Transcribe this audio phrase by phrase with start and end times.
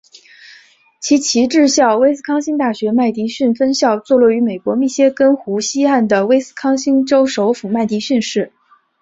[0.99, 8.51] 其旗帜校威斯康星大学麦迪逊分校坐落于美国密歇根湖西岸的威斯康星州首府麦迪逊市。